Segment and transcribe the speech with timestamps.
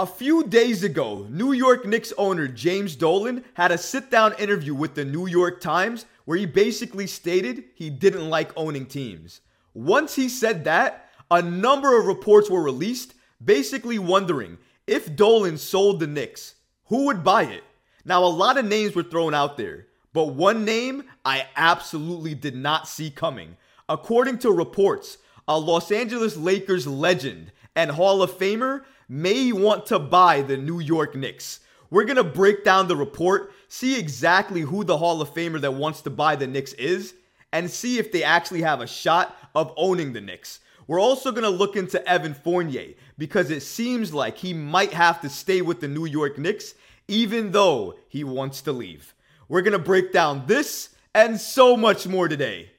[0.00, 4.74] A few days ago, New York Knicks owner James Dolan had a sit down interview
[4.74, 9.42] with the New York Times where he basically stated he didn't like owning teams.
[9.74, 13.12] Once he said that, a number of reports were released
[13.44, 16.54] basically wondering if Dolan sold the Knicks,
[16.86, 17.64] who would buy it?
[18.02, 22.56] Now, a lot of names were thrown out there, but one name I absolutely did
[22.56, 23.58] not see coming.
[23.86, 29.98] According to reports, a Los Angeles Lakers legend and Hall of Famer may want to
[29.98, 31.58] buy the New York Knicks.
[31.90, 35.74] We're going to break down the report, see exactly who the Hall of Famer that
[35.74, 37.14] wants to buy the Knicks is,
[37.52, 40.60] and see if they actually have a shot of owning the Knicks.
[40.86, 45.20] We're also going to look into Evan Fournier because it seems like he might have
[45.22, 46.74] to stay with the New York Knicks
[47.08, 49.14] even though he wants to leave.
[49.48, 52.70] We're going to break down this and so much more today.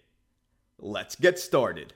[0.79, 1.93] Let's get started.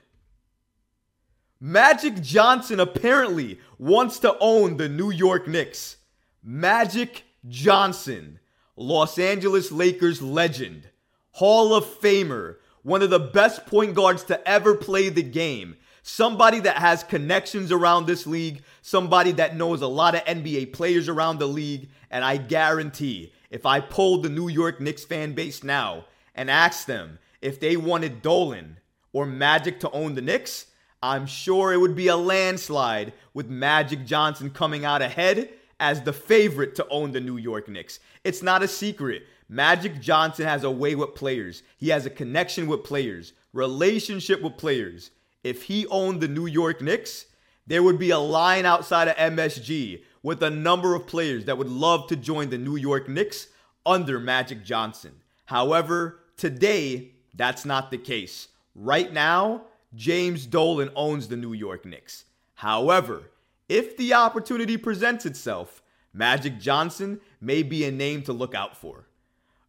[1.66, 5.96] Magic Johnson apparently wants to own the New York Knicks.
[6.40, 8.38] Magic Johnson,
[8.76, 10.88] Los Angeles Lakers legend,
[11.32, 16.60] Hall of Famer, one of the best point guards to ever play the game, somebody
[16.60, 21.40] that has connections around this league, somebody that knows a lot of NBA players around
[21.40, 26.04] the league, and I guarantee if I polled the New York Knicks fan base now
[26.32, 28.78] and asked them if they wanted Dolan
[29.12, 30.66] or Magic to own the Knicks,
[31.06, 36.12] I'm sure it would be a landslide with Magic Johnson coming out ahead as the
[36.12, 38.00] favorite to own the New York Knicks.
[38.24, 39.22] It's not a secret.
[39.48, 41.62] Magic Johnson has a way with players.
[41.76, 45.12] He has a connection with players, relationship with players.
[45.44, 47.26] If he owned the New York Knicks,
[47.68, 51.68] there would be a line outside of MSG with a number of players that would
[51.68, 53.46] love to join the New York Knicks
[53.84, 55.12] under Magic Johnson.
[55.44, 58.48] However, today, that's not the case.
[58.74, 59.62] Right now,
[59.96, 62.26] James Dolan owns the New York Knicks.
[62.56, 63.30] However,
[63.66, 65.82] if the opportunity presents itself,
[66.12, 69.08] Magic Johnson may be a name to look out for.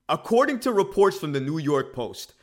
[0.10, 2.34] According to reports from the New York Post,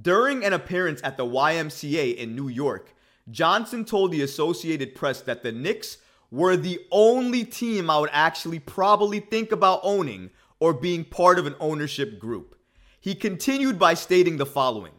[0.00, 2.94] during an appearance at the YMCA in New York,
[3.28, 5.98] Johnson told the Associated Press that the Knicks
[6.30, 10.30] were the only team I would actually probably think about owning
[10.60, 12.56] or being part of an ownership group.
[13.00, 14.92] He continued by stating the following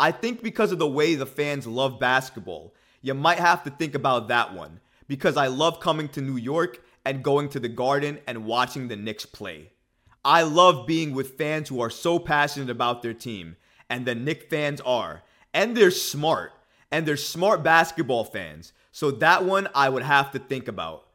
[0.00, 3.94] I think because of the way the fans love basketball, you might have to think
[3.94, 8.18] about that one because I love coming to New York and going to the Garden
[8.26, 9.72] and watching the Knicks play.
[10.24, 13.56] I love being with fans who are so passionate about their team,
[13.90, 15.22] and the Knicks fans are,
[15.52, 16.52] and they're smart,
[16.90, 18.72] and they're smart basketball fans.
[18.92, 21.08] So that one I would have to think about.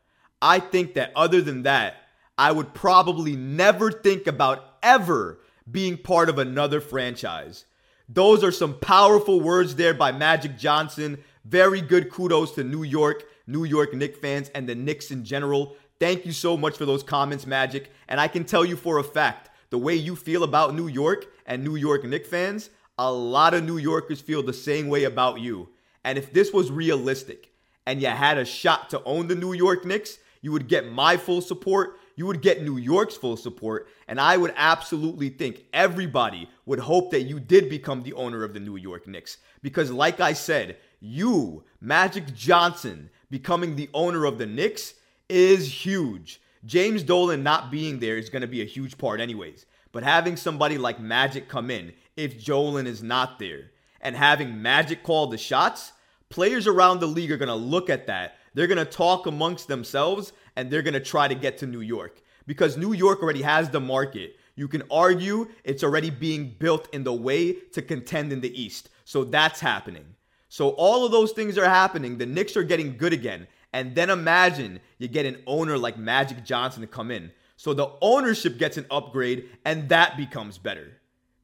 [0.43, 1.95] I think that other than that,
[2.37, 7.65] I would probably never think about ever being part of another franchise.
[8.07, 11.17] Those are some powerful words there by Magic Johnson.
[11.43, 15.75] Very good kudos to New York, New York Knicks fans, and the Knicks in general.
[15.99, 17.91] Thank you so much for those comments, Magic.
[18.07, 21.25] And I can tell you for a fact, the way you feel about New York
[21.45, 25.39] and New York Knicks fans, a lot of New Yorkers feel the same way about
[25.39, 25.69] you.
[26.03, 27.51] And if this was realistic
[27.87, 31.17] and you had a shot to own the New York Knicks, you would get my
[31.17, 33.87] full support you would get New York's full support.
[34.07, 38.53] And I would absolutely think everybody would hope that you did become the owner of
[38.53, 39.37] the New York Knicks.
[39.61, 44.93] Because, like I said, you, Magic Johnson, becoming the owner of the Knicks
[45.29, 46.41] is huge.
[46.65, 49.65] James Dolan not being there is going to be a huge part, anyways.
[49.91, 53.71] But having somebody like Magic come in, if Dolan is not there,
[54.01, 55.93] and having Magic call the shots,
[56.29, 58.35] players around the league are going to look at that.
[58.53, 61.81] They're going to talk amongst themselves and they're going to try to get to New
[61.81, 64.37] York because New York already has the market.
[64.55, 68.89] You can argue it's already being built in the way to contend in the East.
[69.03, 70.05] So that's happening.
[70.49, 72.17] So all of those things are happening.
[72.17, 73.47] The Knicks are getting good again.
[73.73, 77.31] And then imagine you get an owner like Magic Johnson to come in.
[77.57, 80.93] So the ownership gets an upgrade and that becomes better.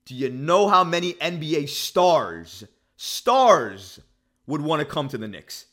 [0.05, 2.63] Do you know how many NBA stars,
[2.97, 3.99] stars
[4.47, 5.65] would want to come to the Knicks?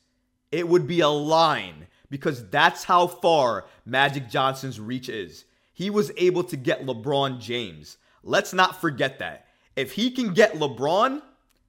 [0.51, 5.45] It would be a line because that's how far Magic Johnson's reach is.
[5.73, 7.99] He was able to get LeBron James.
[8.23, 9.47] Let's not forget that.
[9.77, 11.23] If he can get LeBron,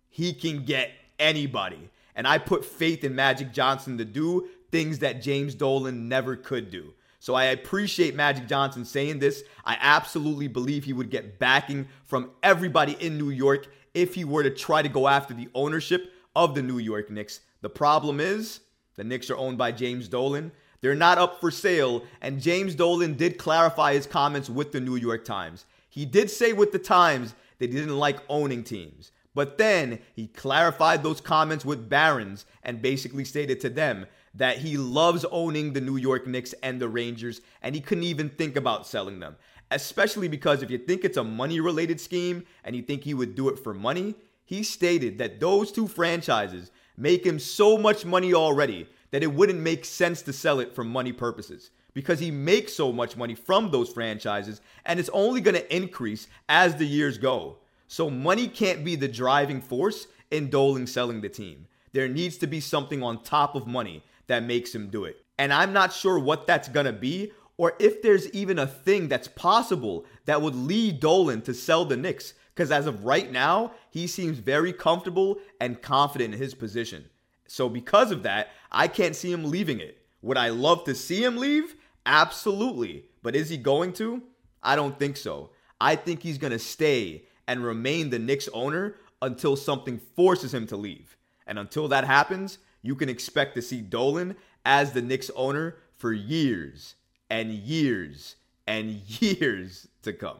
[0.09, 1.89] he can get anybody.
[2.15, 6.71] And I put faith in Magic Johnson to do things that James Dolan never could
[6.71, 6.93] do.
[7.19, 9.43] So I appreciate Magic Johnson saying this.
[9.65, 14.43] I absolutely believe he would get backing from everybody in New York if he were
[14.43, 17.41] to try to go after the ownership of the New York Knicks.
[17.61, 18.61] The problem is,
[18.99, 20.51] the Knicks are owned by James Dolan.
[20.81, 24.95] They're not up for sale, and James Dolan did clarify his comments with the New
[24.95, 25.65] York Times.
[25.89, 29.11] He did say with the Times that he didn't like owning teams.
[29.33, 34.77] But then he clarified those comments with Barron's and basically stated to them that he
[34.77, 38.85] loves owning the New York Knicks and the Rangers, and he couldn't even think about
[38.87, 39.37] selling them.
[39.71, 43.35] Especially because if you think it's a money related scheme and you think he would
[43.35, 48.33] do it for money, he stated that those two franchises make him so much money
[48.33, 52.73] already that it wouldn't make sense to sell it for money purposes because he makes
[52.73, 57.17] so much money from those franchises and it's only going to increase as the years
[57.17, 57.57] go.
[57.87, 61.67] So money can't be the driving force in Dolan selling the team.
[61.91, 65.25] There needs to be something on top of money that makes him do it.
[65.39, 69.09] And I'm not sure what that's going to be or if there's even a thing
[69.09, 73.71] that's possible that would lead Dolan to sell the Knicks because as of right now,
[73.89, 77.05] he seems very comfortable and confident in his position.
[77.47, 79.97] So because of that, I can't see him leaving it.
[80.23, 81.75] Would I love to see him leave?
[82.05, 83.05] Absolutely.
[83.23, 84.21] But is he going to?
[84.61, 85.51] I don't think so.
[85.79, 90.67] I think he's going to stay and remain the Knicks owner until something forces him
[90.67, 91.15] to leave.
[91.47, 94.35] And until that happens, you can expect to see Dolan
[94.65, 96.95] as the Knicks owner for years
[97.29, 98.35] and years
[98.67, 98.89] and
[99.21, 100.39] years to come.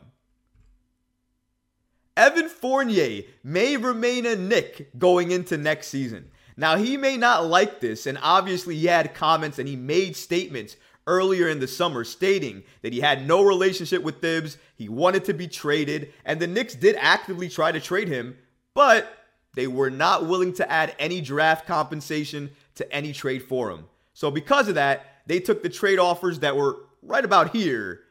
[2.19, 6.29] Evan Fournier may remain a Knick going into next season.
[6.57, 10.75] Now, he may not like this, and obviously, he had comments and he made statements
[11.07, 15.33] earlier in the summer stating that he had no relationship with Thibs, he wanted to
[15.33, 18.37] be traded, and the Knicks did actively try to trade him,
[18.73, 19.07] but
[19.55, 23.85] they were not willing to add any draft compensation to any trade for him.
[24.13, 28.01] So, because of that, they took the trade offers that were right about here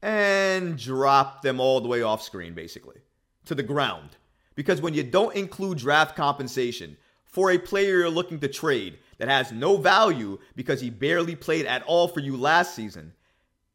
[0.00, 3.00] and dropped them all the way off screen, basically,
[3.48, 4.16] to the ground.
[4.54, 9.28] Because when you don't include draft compensation, for a player you're looking to trade that
[9.28, 13.12] has no value because he barely played at all for you last season,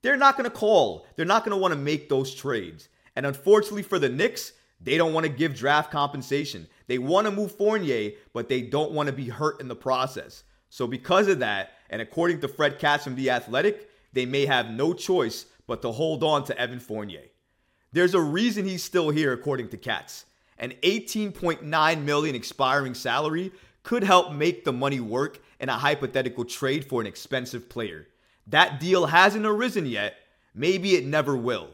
[0.01, 1.05] they're not going to call.
[1.15, 2.89] They're not going to want to make those trades.
[3.15, 6.67] And unfortunately for the Knicks, they don't want to give draft compensation.
[6.87, 10.43] They want to move Fournier, but they don't want to be hurt in the process.
[10.69, 14.71] So, because of that, and according to Fred Katz from The Athletic, they may have
[14.71, 17.23] no choice but to hold on to Evan Fournier.
[17.94, 20.25] There's a reason he's still here, according to Katz.
[20.57, 23.51] An 18.9 million expiring salary
[23.84, 28.07] could help make the money work in a hypothetical trade for an expensive player.
[28.48, 30.16] That deal hasn't arisen yet.
[30.56, 31.69] Maybe it never will.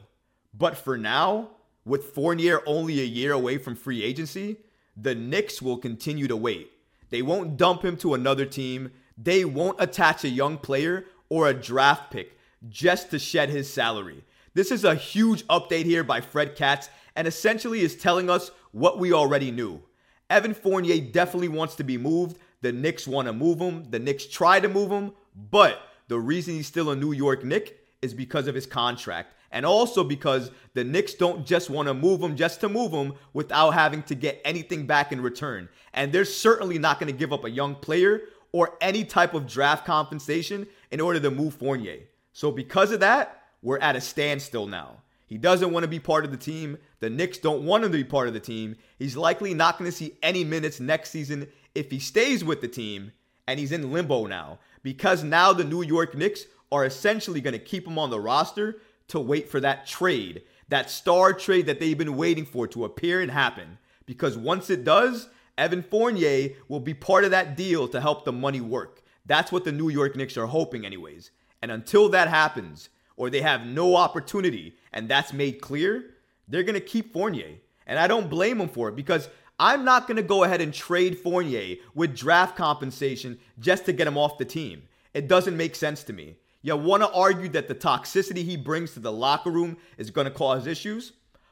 [0.53, 1.51] But for now,
[1.85, 4.57] with Fournier only a year away from free agency,
[4.97, 6.71] the Knicks will continue to wait.
[7.09, 8.91] They won't dump him to another team.
[9.17, 12.37] They won't attach a young player or a draft pick
[12.67, 14.23] just to shed his salary.
[14.53, 18.97] This is a huge update here by Fred Katz and essentially is telling us what
[18.97, 19.81] we already knew.
[20.29, 22.37] Evan Fournier definitely wants to be moved.
[22.61, 23.85] The Knicks want to move him.
[23.89, 25.13] The Knicks try to move him,
[25.51, 29.33] but the reason he's still a New York Knick is because of his contract.
[29.51, 33.13] And also because the Knicks don't just want to move him just to move him
[33.33, 35.69] without having to get anything back in return.
[35.93, 39.47] And they're certainly not going to give up a young player or any type of
[39.47, 41.99] draft compensation in order to move Fournier.
[42.33, 45.01] So because of that, we're at a standstill now.
[45.25, 46.77] He doesn't want to be part of the team.
[46.99, 48.75] The Knicks don't want him to be part of the team.
[48.97, 52.67] He's likely not going to see any minutes next season if he stays with the
[52.67, 53.11] team,
[53.47, 57.59] and he's in limbo now because now the New York Knicks are essentially going to
[57.59, 61.97] keep him on the roster to wait for that trade, that star trade that they've
[61.97, 63.77] been waiting for to appear and happen.
[64.05, 68.31] Because once it does, Evan Fournier will be part of that deal to help the
[68.31, 69.01] money work.
[69.25, 71.31] That's what the New York Knicks are hoping, anyways.
[71.61, 72.89] And until that happens,
[73.19, 76.05] or they have no opportunity, and that's made clear,
[76.47, 77.57] they're going to keep Fournier.
[77.85, 79.27] And I don't blame them for it because
[79.59, 84.07] I'm not going to go ahead and trade Fournier with draft compensation just to get
[84.07, 84.83] him off the team.
[85.13, 86.37] It doesn't make sense to me.
[86.61, 90.25] You want to argue that the toxicity he brings to the locker room is going
[90.25, 91.11] to cause issues?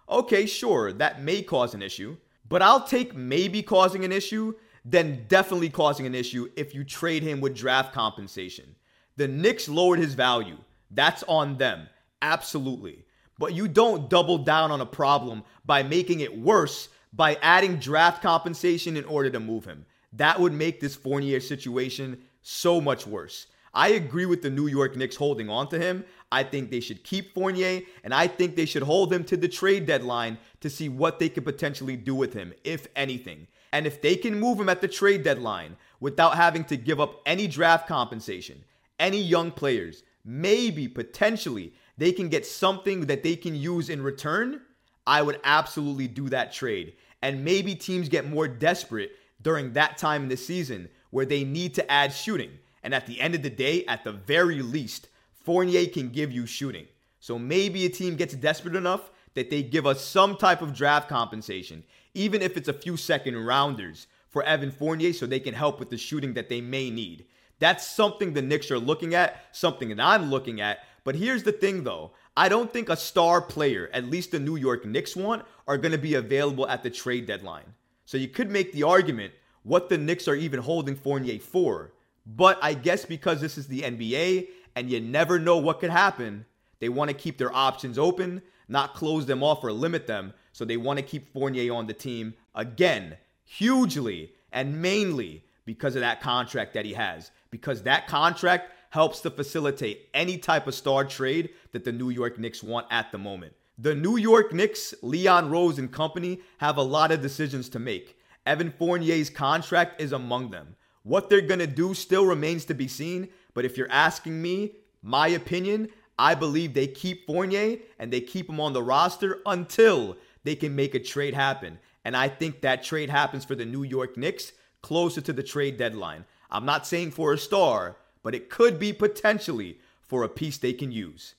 [0.10, 2.16] Okay, sure, that may cause an issue.
[2.48, 4.54] But I'll take maybe causing an issue
[4.86, 8.76] than definitely causing an issue if you trade him with draft compensation.
[9.18, 10.58] The Knicks lowered his value.
[10.92, 11.88] That's on them.
[12.22, 13.06] Absolutely.
[13.38, 18.22] But you don't double down on a problem by making it worse by adding draft
[18.22, 19.86] compensation in order to move him.
[20.14, 23.48] That would make this Fournier situation so much worse.
[23.74, 26.04] I agree with the New York Knicks holding on to him.
[26.32, 29.48] I think they should keep Fournier, and I think they should hold him to the
[29.48, 33.48] trade deadline to see what they could potentially do with him, if anything.
[33.72, 37.22] And if they can move him at the trade deadline without having to give up
[37.26, 38.64] any draft compensation,
[39.00, 44.62] any young players, maybe potentially they can get something that they can use in return,
[45.08, 46.94] I would absolutely do that trade.
[47.22, 51.74] And maybe teams get more desperate during that time in the season where they need
[51.76, 52.52] to add shooting.
[52.84, 56.46] And at the end of the day, at the very least, Fournier can give you
[56.46, 56.88] shooting.
[57.20, 61.08] So maybe a team gets desperate enough that they give us some type of draft
[61.08, 65.80] compensation, even if it's a few second rounders for Evan Fournier so they can help
[65.80, 67.26] with the shooting that they may need.
[67.60, 70.80] That's something the Knicks are looking at, something that I'm looking at.
[71.04, 72.12] But here's the thing though.
[72.36, 75.92] I don't think a star player, at least the New York Knicks want, are going
[75.92, 77.74] to be available at the trade deadline.
[78.06, 79.34] So you could make the argument
[79.64, 81.94] what the Knicks are even holding Fournier for.
[82.26, 86.46] But I guess because this is the NBA and you never know what could happen,
[86.80, 90.34] they want to keep their options open, not close them off or limit them.
[90.52, 96.02] So they want to keep Fournier on the team again, hugely and mainly because of
[96.02, 97.30] that contract that he has.
[97.52, 102.40] Because that contract helps to facilitate any type of star trade that the New York
[102.40, 103.54] Knicks want at the moment.
[103.78, 108.18] The New York Knicks, Leon Rose and company have a lot of decisions to make.
[108.46, 110.78] Evan Fournier's contract is among them.
[111.04, 114.78] What they're going to do still remains to be seen, but if you're asking me,
[115.02, 120.16] my opinion, I believe they keep Fournier and they keep him on the roster until
[120.46, 121.78] they can make a trade happen.
[122.06, 124.54] And I think that trade happens for the New York Knicks
[124.88, 126.24] closer to the trade deadline.
[126.50, 130.74] I'm not saying for a star, but it could be potentially for a piece they
[130.74, 131.36] can use.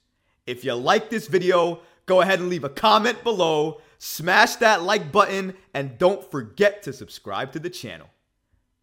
[0.47, 5.13] If you like this video, go ahead and leave a comment below smash that like
[5.13, 8.09] button, and don't forget to subscribe to the channel.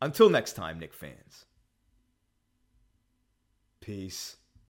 [0.01, 1.45] Until next time, Knick fans.
[3.79, 4.35] Peace.